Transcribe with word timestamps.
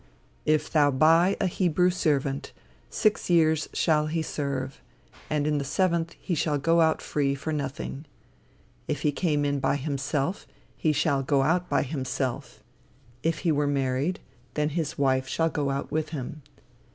"If 0.47 0.67
thou 0.71 0.89
buy 0.89 1.37
a 1.39 1.45
Hebrew 1.45 1.91
servant, 1.91 2.53
six 2.89 3.29
years 3.29 3.69
shall 3.71 4.07
he 4.07 4.23
serve: 4.23 4.81
and 5.29 5.45
in 5.45 5.59
the 5.59 5.63
seventh 5.63 6.15
he 6.19 6.33
shall 6.33 6.57
go 6.57 6.81
out 6.81 7.03
free 7.03 7.35
for 7.35 7.53
nothing. 7.53 8.05
If 8.87 9.03
he 9.03 9.11
came 9.11 9.45
in 9.45 9.59
by 9.59 9.75
himself, 9.75 10.47
he 10.75 10.91
shall 10.91 11.21
go 11.21 11.43
out 11.43 11.69
by 11.69 11.83
himself: 11.83 12.63
if 13.21 13.41
he 13.45 13.51
were 13.51 13.67
married, 13.67 14.19
then 14.55 14.69
his 14.69 14.97
wife 14.97 15.27
shall 15.27 15.49
go 15.49 15.69
out 15.69 15.91
with 15.91 16.09
him. 16.09 16.41